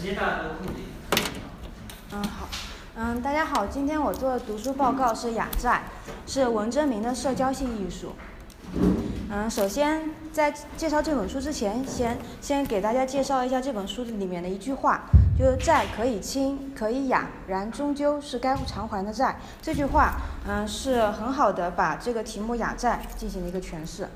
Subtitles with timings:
[0.00, 0.80] 时间大家都控制。
[2.12, 2.48] 嗯，好。
[2.96, 5.82] 嗯，大家好，今天我做的读书报告是《雅债》，
[6.32, 8.14] 是文征明的社交性艺术。
[9.30, 15.02] 嗯，首先在介绍这本书之前，先先给大家介绍一下这本书里面的一句话，
[15.38, 19.38] 就是“债可以轻，可以雅，然终究是该偿还的债”。
[19.60, 20.14] 这句话，
[20.48, 24.08] 嗯，是很好的把这个题目“雅债”进行了一个诠释。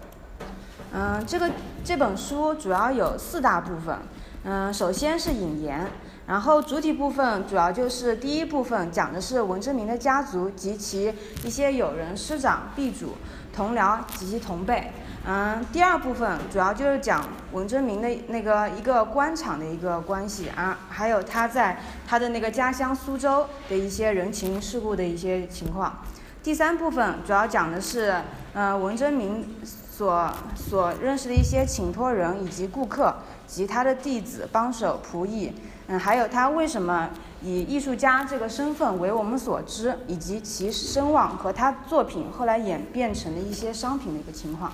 [0.94, 1.50] 嗯，这个
[1.84, 3.98] 这本书主要有四大部分。
[4.45, 5.86] 嗯，首先是引言，
[6.26, 11.12] 然后主体部分主要就是第一部分讲的是文征明的家族及其
[11.43, 13.14] 一些友人、师长、地主、
[13.54, 14.93] 同僚及其同辈。
[15.26, 26.00] 嗯，第二部分主要就是讲文征明的那个一个官场的一个关系啊，还有他在他的那个家乡苏州的一些人情世故的一些情况。
[26.42, 28.14] 第三部分主要讲的是，
[28.53, 33.14] 呃，文征明所所认识的一些请托人以及顾客
[33.47, 35.53] 及他的弟子、帮手、仆役，
[35.86, 37.11] 嗯，还有他为什么
[37.42, 44.72] 以艺术家这个身份为我们所知，以及其声望和他作品后来演变成的一些商品的一个情况。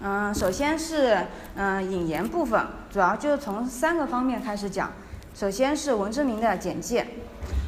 [0.00, 4.92] 嗯，首先是嗯引言部分，主要就是从三个方面开始讲。
[5.34, 7.06] 首先是文征明的简介。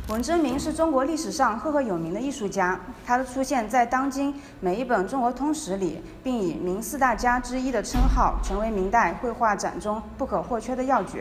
[0.08, 11.18] 文征明是中国历史上赫赫有名的艺术家，他的出现在当今每一本中国通史里，并以明四大家之一的称号，成为明代绘画展中不可或缺的要角。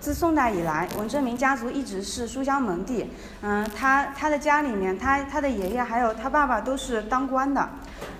[0.00, 3.10] 自宋代以来，文征明家族一直是书香门第。
[3.42, 7.68] 嗯，他他的家里面，他他的爷爷还有他爸爸都是当官的。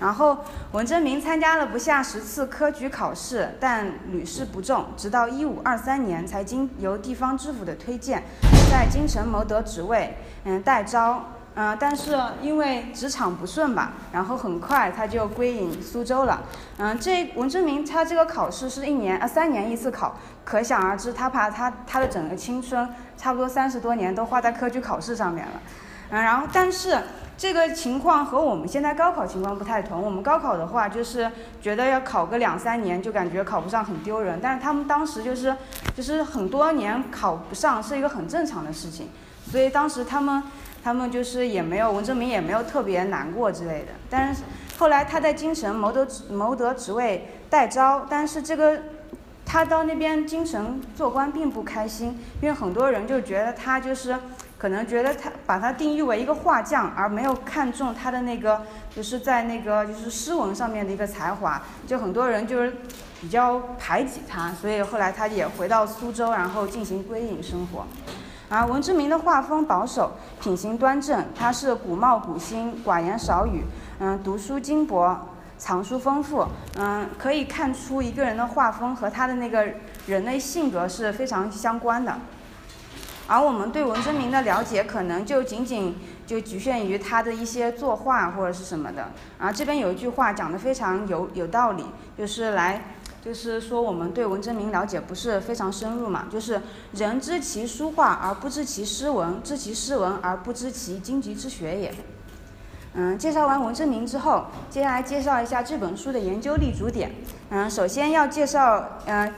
[0.00, 0.38] 然后，
[0.72, 8.22] 文征明参加了不下十次科举考试，但屡试不中，直到一五二三年才经由地方知府的推荐，
[8.70, 11.24] 在京城谋得职位，嗯，代招，
[11.60, 16.40] 嗯，但是因为职场不顺吧，然后很快他就归隐苏州了。
[16.76, 25.60] 嗯，这文征明他这个考试是一年呃三年一次考，可想而知，他把他他的整个青春差不多三十多年都花在科举考试上面了。
[26.10, 26.96] 嗯，然后但是。
[27.40, 30.02] 这个情况和我们现在高考情况不太同。
[30.02, 31.30] 我们高考的话，就是
[31.62, 34.40] 觉得要考个两三年，就感觉考不上很丢人。
[34.42, 35.54] 但是他们当时就是，
[35.94, 39.08] 就是很多年考不上是一个很正常的事情。
[39.48, 40.42] 所以当时他们，
[40.82, 43.92] 他们就是也没有文征明也没有特别难过之类的。
[44.08, 44.42] 但是
[44.78, 48.80] 后来他在京城谋得谋得职位代招，但是这个
[49.44, 54.16] 他到那边京城做官并不开心，因为很多人就觉得他就是。
[54.58, 58.60] 可能觉得他把他定义为一个画匠，而没有看中他的那个，
[58.92, 62.74] 就是在那个就是诗文上面的一个才华，就很多人就是
[63.20, 67.86] 比较排挤他，所以后来他也回到苏州，然后进行归隐生活。
[68.50, 73.62] 而文征明的画风保守，品行端正，他是古貌古心，寡言少语，
[73.98, 75.28] 嗯，读书精博，
[75.58, 76.46] 藏书丰富，
[76.78, 79.66] 嗯，可以看出一个人的画风和他的那个
[80.06, 82.16] 人类性格是非常相关的。
[83.26, 85.94] 而我们对文征明的了解，可能就仅仅
[86.26, 89.10] 就局限于他的一些作画或者是什么的。
[89.38, 91.84] 啊，这边有一句话讲的非常有有道理，
[92.16, 92.82] 就是来，
[93.28, 96.62] 就是说我们对文征明了解不是非常深入嘛，就是
[96.92, 101.94] 人知其书画而不知其诗文，知其诗文而不知其经籍之学也。
[102.94, 107.12] 嗯，介绍完文征明之后，接下来介绍一下这本书的研究立足点。
[107.50, 109.30] 嗯，首先要介绍，嗯，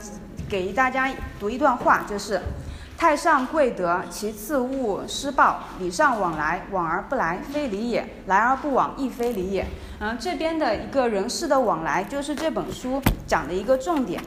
[0.49, 2.41] 给大家读一段话，就是。
[3.01, 5.59] 太上贵德，其次务施暴。
[5.79, 9.67] 礼尚往来，往而不来，非礼也；来而不往，亦非礼也。
[10.01, 14.23] 嗯，这边的一个人事的往来，就是这本书讲的一个重点。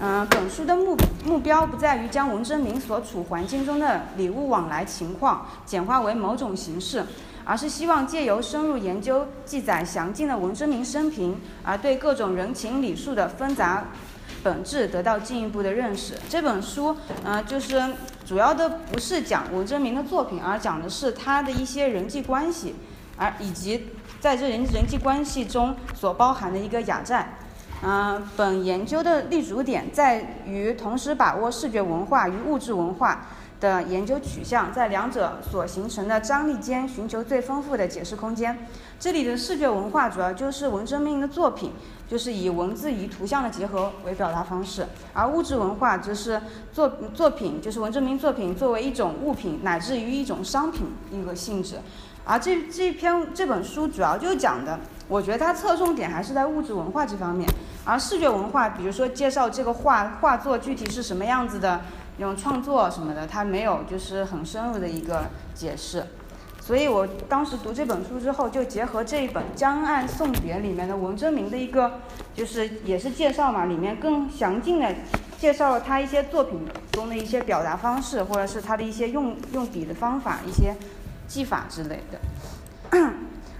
[0.00, 0.96] 嗯，本书的目
[1.26, 7.04] 目标不在于将文征明所处环境中的礼物往来情况简化为某种形式，
[7.44, 13.84] 而是希望借由深入研究记载详尽的文征明生平，而对各种人情礼数的纷杂。
[14.42, 16.12] 本质得到进一步的认识。
[16.28, 17.82] 这本书，呃，就是
[18.24, 22.74] 主要的不是讲文征明的作品，而讲的是他的一些人际关系，
[23.16, 27.36] 而以及在这人人际关系中所包含的一个雅债。
[27.82, 33.26] 嗯，本研究的立足点在于同时把握视觉文化与物质文化
[33.60, 38.66] 的研究取向，在两者所形成的张力间寻求最丰富的解释空间。
[38.98, 41.72] 这里的视觉文化主要就是文征明的作品。
[42.14, 46.40] 就是以文字与图像的结合为表达方式，而物质文化则是
[46.72, 51.80] 作作品，就是文征明作品作为一种物品乃至于一种商品一个性质。
[52.24, 54.78] 而这这篇这本书主要就讲的，
[55.08, 57.50] 我觉得它侧重点还是在物质文化这方面，
[57.84, 61.80] 而视觉文化，比如说介绍这个画画作具体是什么样子的
[62.18, 66.06] 那种创作什么的，它没有就是很深入的一个解释。
[66.66, 72.00] 所以我当时读这本书之后，就结合这一本《江岸送别》里面的文征明的一个，
[72.34, 74.90] 就是也是介绍嘛，里面更详尽的
[75.38, 80.74] 介绍了他一些作品中的一些表达方式，或者是他的一些用用笔的方法、一些
[81.28, 82.98] 技法之类的。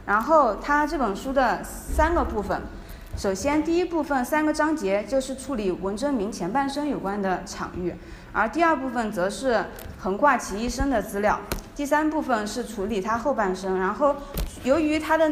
[0.06, 2.58] 然后他这本书的三个部分，
[3.18, 7.94] 首先第一部分三个章节就是处理文征明前半生有关的场域，
[8.32, 9.62] 而第二部分则是
[9.98, 11.38] 横跨其一生的资料，
[11.74, 13.78] 第三部分是处理他后半生。
[13.78, 14.16] 然后
[14.62, 15.30] 由于他的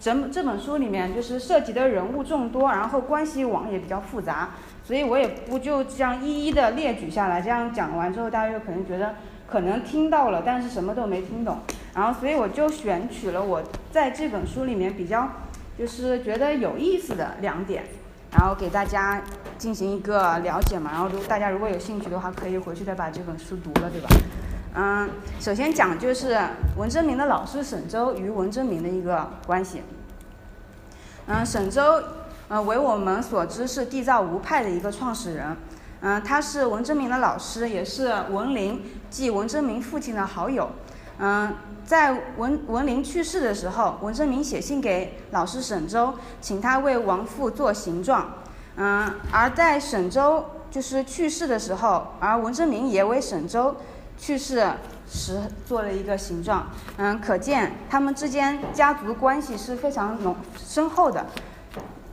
[0.00, 4.50] 整这本书里面就是涉及的人物众多，然后关系网也比较复杂，
[4.84, 7.40] 所以我也不就这样一一的列举下来。
[7.40, 9.14] 这样讲完之后，大家又可能觉得
[9.46, 11.58] 可能听到了，但是什么都没听懂。
[11.94, 15.28] 然后，所以我就选取了我在这本书里面比较
[15.78, 17.84] 就是觉得有意思的两点，
[18.32, 19.22] 然后给大家
[19.56, 20.90] 进行一个了解嘛。
[20.90, 24.08] 然后，如大家如果有兴趣的话，可以回去再把这本书读了，对吧？
[24.74, 26.38] 嗯，首先讲就是
[26.78, 29.82] 文征明的老师沈周与文征明的一个关系。
[31.26, 32.02] 嗯，沈周，
[32.48, 35.56] 呃，为我们所知是缔造吴派的一个创始人。
[36.00, 40.70] 嗯，他是文征明的老师，也是文林即文征明父亲的好友。
[41.18, 41.54] 嗯，
[41.84, 48.32] 在文文林去世的时候，文征明写信给老师沈周，请他为亡父做形状。
[48.76, 53.76] 嗯，而在沈周就是去世的时候，而文征明也为沈周
[54.18, 54.66] 去世
[55.08, 56.66] 时做了一个形状。
[56.96, 61.26] 嗯，可见他们之间家族关系是非常浓深厚的。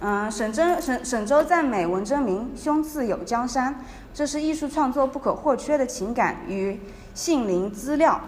[0.02, 6.80] 嗯，沈周沈沈周赞美文征明胸次有江山，这是艺术创作不可或缺的情感与
[7.14, 8.20] 性灵资料。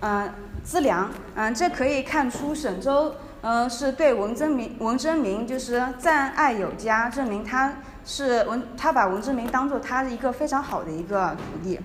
[0.00, 0.30] 嗯，
[0.62, 1.10] 资粮。
[1.34, 7.72] 嗯，这可以看出沈周嗯是对文征明文征明就是赞爱有加，证明他
[8.04, 11.80] 是文他把文征明当做他的一个非常好的一个徒弟。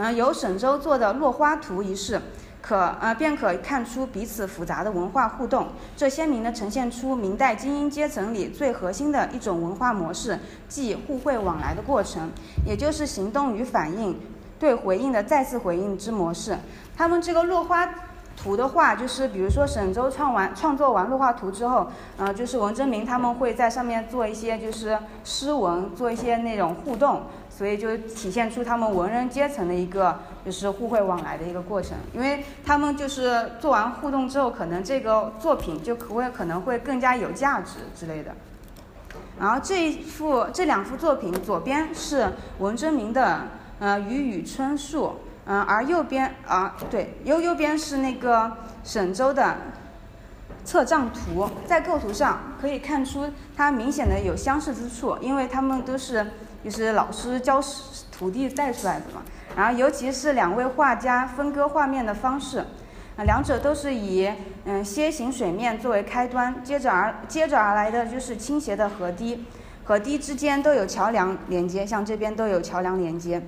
[0.00, 2.22] 嗯，由沈周做的落花图一式，
[2.62, 5.66] 可呃便可看出彼此复杂的文化互动，
[5.96, 12.30] 这鲜明地呈现出明代精英阶层里最核心的一种文化模式，即互惠往来的过程，
[12.64, 14.16] 也就是行动与反应
[14.60, 16.56] 对回应的再次回应之模式。
[16.96, 17.92] 他们这个落花
[18.36, 27.22] 图的话，就是比如说沈周创完创作完落花图之后，呃，就是文征明他们会在上面做一些就是诗文，做一些那种互动，
[27.58, 30.16] 所以就体现出他们文人阶层的一个
[30.46, 31.98] 就是互惠往来的一个过程。
[32.14, 38.30] 因为他们就是做完互动之后，可能这个作品就可会可能会更加有价值之类的。
[39.40, 42.28] 然后这一幅这两幅作品，左边是
[42.60, 43.40] 文征明的
[43.80, 45.06] 呃《雨雨春树》。
[45.50, 48.52] 嗯，而右边啊，对，右右边是那个
[48.84, 49.56] 沈周的
[50.62, 53.26] 侧账图，在构图上可以看出
[53.56, 56.32] 它明显的有相似之处，因为他们都是
[56.64, 57.60] 就是老师教
[58.10, 59.22] 徒弟带出来的嘛。
[59.56, 62.58] 然后尤其是两位画家分割画面的方式，
[63.16, 64.30] 啊，两者都是以
[64.64, 69.44] 嗯楔形水面作为开端，接着而接着而来的就是倾斜的河堤，
[69.84, 73.42] 河堤之间都有桥梁连接，像这边都有桥梁连接。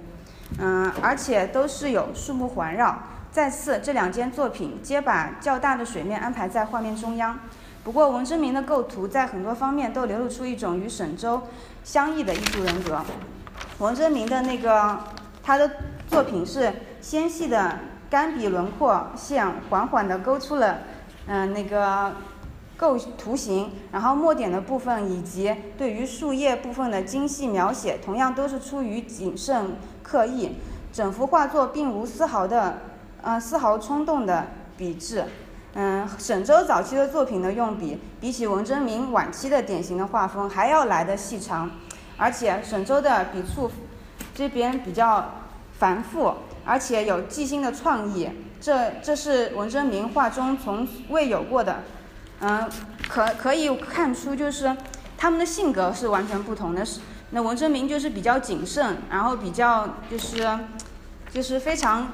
[0.58, 2.98] 嗯，而且都是有树木环绕。
[3.30, 7.38] 再次，这两件作品皆把较大的水面安排在画面中央。
[7.82, 11.40] 不过，文征明的构图在很多方面都流露出一种与沈周
[11.82, 13.00] 相异的艺术人格。
[13.78, 14.98] 文征明的那个
[15.42, 15.70] 他的
[16.06, 17.78] 作品是纤细的
[18.10, 20.80] 干笔轮廓线，缓缓地勾出了
[21.26, 22.12] 嗯那个
[22.76, 29.76] 构图形，然后墨点的部分以及对于树叶部分的精细描写，同样都是出于谨慎。
[30.02, 30.56] 刻意，
[30.92, 32.78] 整幅画作并无丝毫的，
[33.22, 35.24] 呃，丝毫冲动的笔致。
[35.74, 41.70] 嗯，沈周早期的作品的用笔，比起文征明晚期的典型的画风还要来的细长，
[42.16, 43.70] 而且沈周的笔触
[44.34, 45.32] 这边比较
[45.78, 46.34] 繁复，
[46.64, 51.82] 而且有即兴的创意，这这是文征明画中从未有过的。
[52.40, 52.68] 嗯，
[53.08, 54.76] 可可以看出就是
[55.16, 56.84] 他们的性格是完全不同的。
[56.84, 57.00] 是。
[57.30, 60.58] 那文征明就是比较谨慎，然后比较就是，
[61.30, 62.08] 就是非常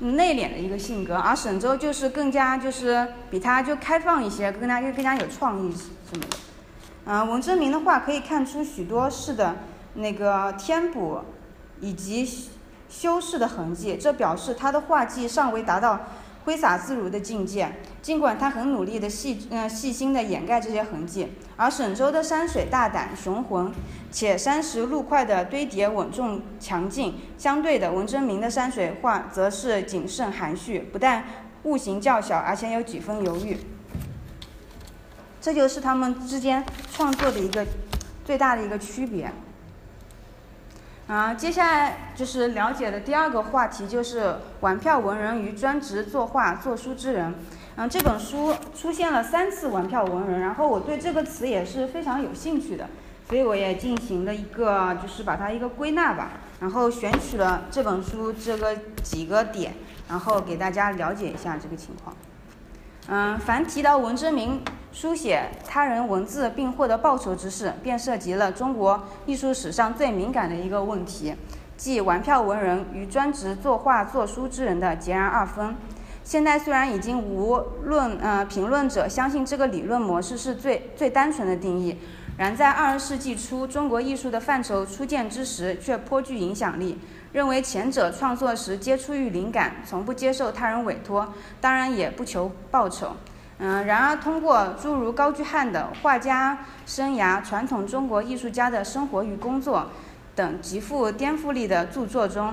[0.00, 6.36] 内敛的一个性格，而沈周就是更加就是比他就开放一些，更加就更加有创意什么的。
[7.06, 9.56] 嗯，文征明的话可以看出许多事的
[9.94, 11.20] 那个填补
[11.80, 12.28] 以及
[12.88, 16.00] 修饰的痕迹，这表示他的画技尚未达到。
[16.46, 21.26] 挥洒自如的境界，尽管他很努力的细嗯细心的掩盖这些痕迹，
[21.56, 23.72] 而沈周的山水大胆雄浑，
[24.10, 27.14] 且山石路块的堆叠稳重强劲。
[27.36, 31.24] 相对的，文征明的山水画则是谨慎含蓄，不但
[31.64, 33.56] 物形较小，而且有几分犹豫。
[35.40, 37.64] 这就是他们之间创作的一个
[38.24, 39.30] 最大的一个区别。
[41.06, 47.32] 啊，接下来就是了解的第二个话题，就是玩票文人与专职作画作书之人。
[47.76, 52.88] 嗯，这本书出现了三次玩票文人，然后我对这个词也是非常有兴趣的。
[53.28, 56.30] 所以我也进行了一个，就是把它一个归纳吧，
[56.60, 59.74] 然后选取了这本书这个几个点，
[60.08, 62.16] 然后给大家了解一下这个情况。
[63.08, 71.34] 嗯，凡提到文征明书写他人文字并获得报酬之事，便涉及了中国艺术史上最敏感的一个问题，
[71.76, 75.76] 即玩票文人与专职作画作书之人的截然二分。
[76.24, 81.96] 现在虽然已经无论呃评论者相信这个理论模式是最最单纯的定义，
[82.36, 86.98] 然在二十世纪初中国艺术的范畴初建之时，却颇具影响力。
[87.32, 93.16] 认为前者创作时皆出于灵感，从不接受他人委托，当然也不求报酬。
[93.58, 99.90] 嗯，然而通过诸如高居翰的画家生涯、传统中国艺术家的生活与工作
[100.34, 102.52] 等极富颠覆力的著作中。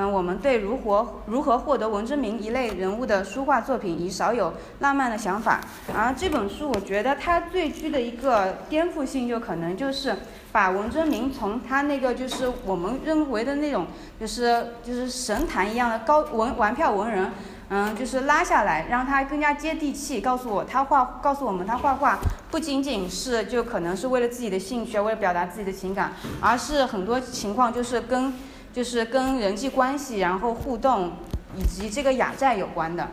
[0.00, 5.60] 嗯，我们对如何如何获得文征明一类人物的书画作品已少有浪漫的想法。
[5.92, 10.14] 而这本书，我觉得它最具的一个颠覆性，就可能就是
[10.52, 13.88] 把文征明从他那个就是我们认为的那种
[14.20, 17.32] 就是就是神坛一样的高文玩票文人，
[17.70, 22.20] 嗯，就是拉下来，让他更加接地气，告诉我他画，告诉我们他画画
[22.52, 28.32] 不仅仅是就可能是为了自己的兴趣，为了表达自己的情感，而是很多情况就是跟。
[28.72, 31.12] 就是跟人际关系，然后互动，
[31.56, 33.08] 以及这个雅债有关的，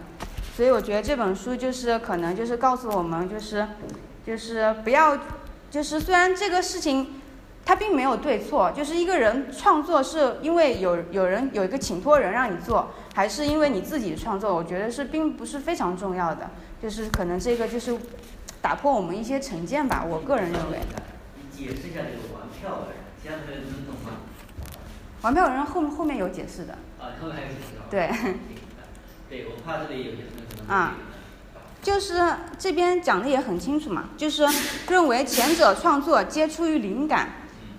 [0.56, 3.68] 所以我觉得这本书就是可能就是告诉我们，就是
[4.26, 5.18] 就是不要，
[5.72, 7.22] 就是虽然这个事情
[7.66, 17.98] 它并没有对错，就是一个人创作是因为有有人有一个请托人让你做，还是因为你自己创作，我觉得是并不是非常重要的，就是可能这个就是
[18.62, 20.80] 打破我们一些成见吧，我个人认为。
[21.36, 22.88] 你解释一下这个玩票的，
[23.22, 24.25] 其他同学能懂吗？
[25.22, 26.74] 玩票人后后面有解释的。
[27.00, 28.10] 啊，后面还有解释对。
[29.28, 30.98] 对，我怕这里有些可能啊，
[31.82, 32.22] 就是
[32.60, 34.46] 这边讲的也很清楚嘛，就是
[34.88, 37.30] 认为前者创作皆出于灵感，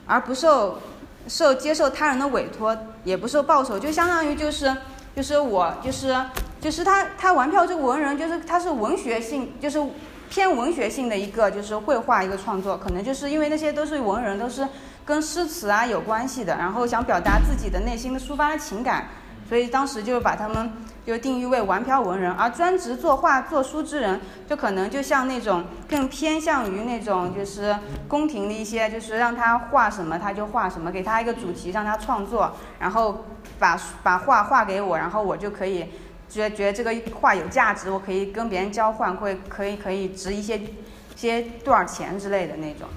[0.07, 0.81] 而不受
[1.29, 4.77] 受接受他人的委托，也不受报酬，就相当于就是
[5.15, 6.17] 就是我就是
[6.61, 9.81] 就是他他玩票这个文人就是他是文学性就是
[10.29, 14.67] 偏文学性的一个就是绘画一个创作，可能就是因为那些都是文人都是。
[15.07, 19.07] 跟诗词啊有关系的，然后想表达自己的内心的抒发的情感，
[19.49, 20.73] 所以当时就把他们
[21.07, 27.77] 就定义为玩票文人，而专职作画作书之人，就可能就像那种更偏向于那种就是
[28.09, 33.27] 宫廷的一些，就是让他画什么他就画什么，给他一个主题让他创作，然后
[33.61, 35.87] 把把画画给我，然后我就可以
[36.29, 40.61] 觉觉得这个画有价值，我可以跟别人交换，会可以可以值一些
[41.15, 42.89] 些多少钱之类的那种。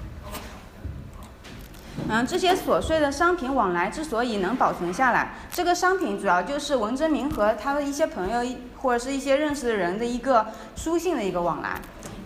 [2.12, 8.44] 嗯，这些琐碎的商品往来之所以能保存下来，这个商品主要就是文征明和他的一些朋友
[8.78, 11.80] 或者是一些认识的人的一个书信的一个往来，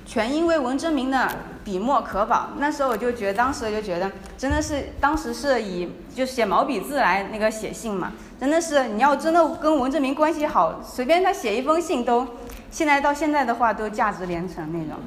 [0.07, 1.29] 全因为文征明的
[1.65, 2.49] 笔墨可保。
[2.57, 12.27] 那时候我就觉得，当时就觉得真的是当时是以就写毛笔字来那个写信嘛，真的是你要真的跟文征明关系好，随便他写一封信都，
[12.71, 15.03] 现在到现在的话都价值连城那种。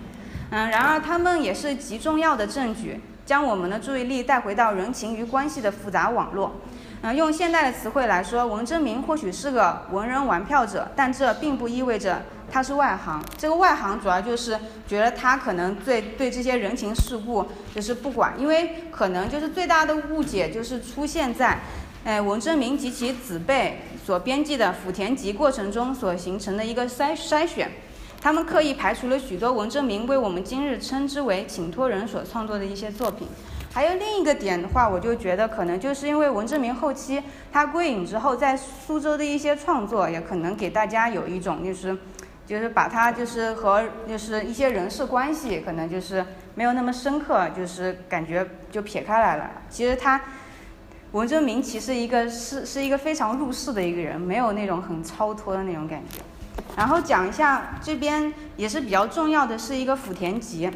[0.52, 3.02] 嗯，然而他们也是极重要的证据。
[3.28, 6.56] 将我们的注意力带回到人情与关系的复杂网络。
[7.02, 13.22] 嗯，用现代的词汇来说，文征明或许是个文人玩票者，但这并不意味着他是外行。
[13.38, 14.58] 这个外行主要就是
[14.88, 21.60] 觉得他可能对对这些人情世故就是不管，因为可能就是最大的误解就是出现在，
[22.06, 27.70] 哎，文征明及其子辈所编辑的《福田集》过程中所形成的一个筛筛选。
[28.28, 33.26] 他们刻意排除了许多文征明为我们今日称之为请托人所创作的一些作品。
[33.72, 41.98] 还有另一个点的话，我就觉得可能就是因为文征明后期他归隐之后，在苏州的一些创作，也可能给大家有一种就是，
[42.46, 49.50] 就是把他就是和就是一些人事关系，可能就是没有那么深刻，就是感觉就撇开来了。
[49.70, 50.20] 其实他
[51.14, 56.20] 文征明其实一个是是一个非常入世的一个人，没有那种很超脱的那种感觉。
[56.76, 60.68] 然后讲一下这边也是比较重要的是一个《福田集》，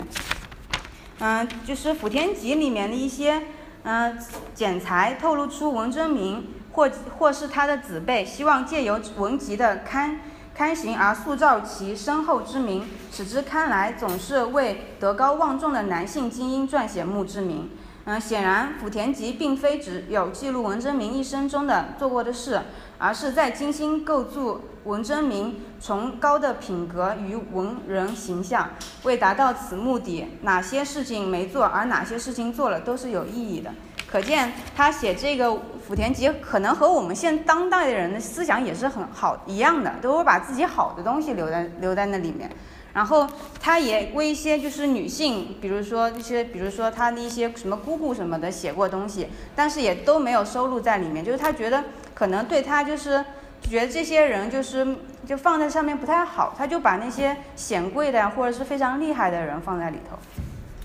[1.19, 3.43] 嗯，就是《福田集》里面的一些
[3.83, 4.17] 嗯
[4.55, 10.21] 剪裁，透露出文征明或或是他的子辈希望借由文集的刊
[10.55, 17.69] 刊行而塑造其深厚之名，使之看来总是为德高望重的男性精英撰写墓志铭。
[18.05, 22.61] 嗯，显然《福田集》并非只有记录文征明一生中的做过的事。
[23.03, 28.69] 而是在精心构筑文征明崇高的品格与文人形象，
[29.03, 33.71] 为达到此目的，哪些事情没做，而哪些事情做了，都是有意义的。
[34.09, 35.47] 可见他写这个
[35.87, 42.49] 《福田集》，可能和我们现当代的人的思想也是很好一样的，都会把自己好的东西留在留在那里面。
[42.93, 43.25] 然后
[43.61, 51.23] 他也为一些就是女性，比如说一些，比如说他的一些什么姑姑什么的写过东西，但是也都没有收录在里面。
[51.23, 53.23] 就是他觉得可能对他就是
[53.69, 60.17] 觉得这些人就是就放在上面不太好，他就把那些显贵的或者是非常厉害的人放在里头，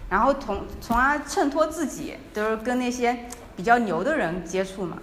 [0.09, 3.25] 然后从从而衬托自己都是跟那些
[3.57, 4.99] 比较牛的人接触嘛。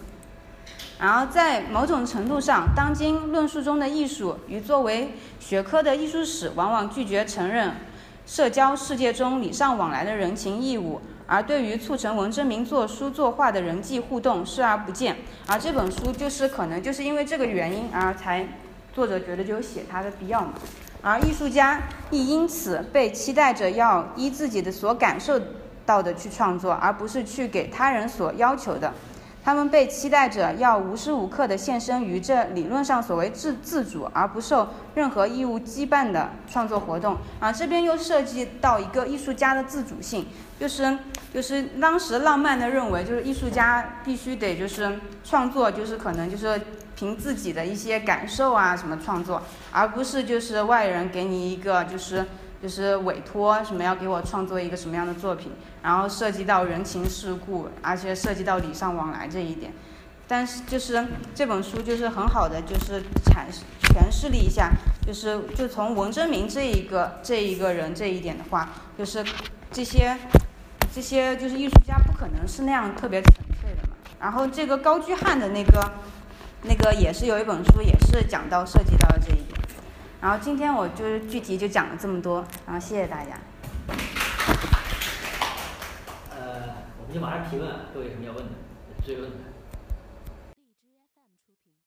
[1.00, 7.74] 然后在某种程度上，当今论述中的艺术与作为学科的艺术史，往往拒绝承认
[8.26, 15.16] 社交世界中礼尚往来的人情义务，而对于促成文征明作书作画的人际互动视而不见。
[15.48, 18.48] 而这本书就是可能就是因为这个原因，而才
[18.94, 20.54] 作者觉得就有写它的必要嘛。
[21.02, 25.40] 而艺术家亦因此被期待着要依自己的所感受
[25.86, 28.94] 到的去创作，而不是去给他人所要求的。
[29.44, 37.18] 他们被期待着要无时无刻地献身于这理论上所谓自自主而不受任何义务羁绊的创作活动。
[37.40, 40.26] 啊，这边又涉及到一个艺术家的自主性，
[40.60, 40.98] 就是
[41.34, 46.62] 就是当时浪漫的认为，就是艺术家必须得就是创作，就是可能就是
[46.96, 52.26] 凭自己的一些感受啊什么创作，而不是就是外人给你一个就是
[52.64, 55.52] 就是委托什么要给我创作一个什么样的作品。
[55.84, 59.74] 然后涉及到人情世故，而且涉及到礼尚往来这一点，
[60.30, 61.06] 但是就是
[61.36, 63.52] 这本书就是很好的就是阐
[63.92, 64.72] 诠释了一下，
[65.06, 69.22] 就是就从文征明这一个这一个人这一点的话，就是
[69.74, 70.18] 这些
[70.96, 73.96] 这些就是艺术家不可能是那样特别纯粹的嘛。
[74.22, 75.92] 然后这个高居翰的那个
[76.62, 79.43] 那个也是有一本书，也是讲到涉及到这一。
[80.24, 83.32] 然后今天我就是具体就讲了这么多，然后谢谢大家。
[86.30, 88.52] 呃，我们就马上提问，各位有什么要问的、
[89.06, 89.38] 追问的？